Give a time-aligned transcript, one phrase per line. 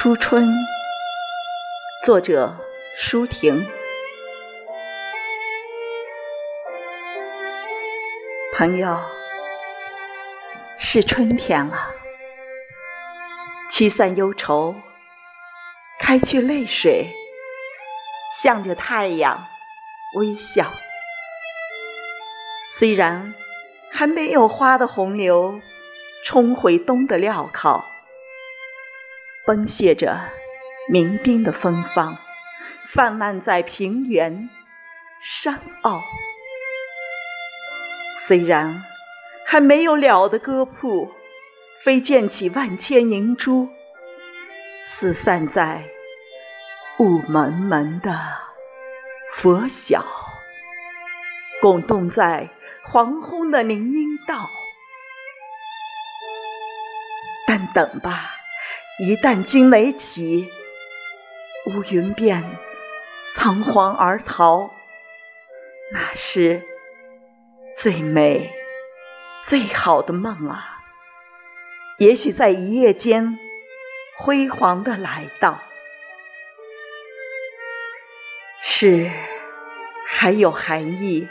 [0.00, 0.48] 初春，
[2.04, 2.56] 作者
[2.96, 3.66] 舒婷。
[8.56, 8.96] 朋友，
[10.78, 11.92] 是春天了，
[13.68, 14.76] 驱散忧愁，
[15.98, 17.12] 开去泪水，
[18.40, 19.48] 向着太阳
[20.16, 20.72] 微笑。
[22.68, 23.34] 虽然
[23.90, 25.60] 还没有花的洪流
[26.24, 27.84] 冲回冬的镣铐。
[29.48, 30.28] 崩泻着
[30.90, 32.18] 民兵的芬芳，
[32.90, 34.50] 泛滥在平原
[35.22, 36.02] 山坳。
[38.12, 38.84] 虽然
[39.46, 41.10] 还没有了的歌铺，
[41.82, 43.70] 飞溅起万千银珠，
[44.82, 45.82] 四散在
[46.98, 48.20] 雾蒙蒙的
[49.32, 50.04] 佛晓，
[51.62, 52.50] 滚动在
[52.82, 54.50] 黄昏的林荫道。
[57.46, 58.34] 但等吧。
[59.00, 60.50] 一旦惊雷起，
[61.66, 62.42] 乌云便
[63.32, 64.72] 仓皇而逃。
[65.92, 66.64] 那是
[67.76, 68.52] 最美、
[69.44, 70.82] 最好的梦啊！
[71.98, 73.38] 也许在一夜间
[74.16, 75.60] 辉煌的来到。
[78.60, 79.12] 是，
[80.06, 81.28] 还有寒意，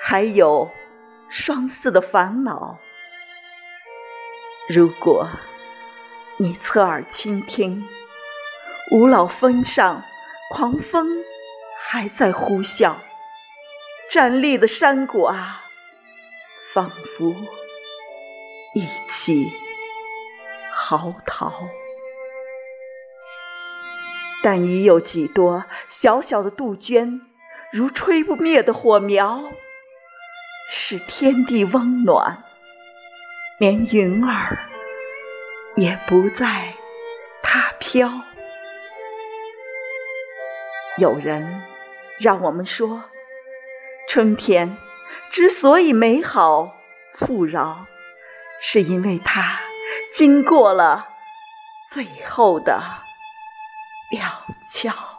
[0.00, 0.70] 还有
[1.28, 2.78] 双四的烦恼。
[4.70, 5.28] 如果。
[6.44, 7.88] 你侧耳倾听，
[8.90, 10.02] 五老峰上
[10.50, 11.08] 狂风
[11.88, 12.96] 还在呼啸，
[14.10, 15.64] 站立的山谷啊，
[16.74, 17.34] 仿佛
[18.74, 19.50] 一起
[20.70, 21.50] 嚎啕。
[24.42, 27.22] 但已有几多小小的杜鹃，
[27.72, 29.44] 如吹不灭的火苗，
[30.70, 32.44] 使天地温暖，
[33.56, 34.58] 连云儿。
[35.76, 36.74] 也不再
[37.42, 38.10] 踏飘。
[40.96, 41.62] 有人
[42.20, 43.04] 让我们说，
[44.08, 44.76] 春天
[45.30, 46.76] 之所以美好
[47.14, 47.86] 富饶，
[48.60, 49.60] 是因为它
[50.12, 51.08] 经过了
[51.88, 52.80] 最后的
[54.10, 54.20] 吊
[54.70, 55.13] 桥。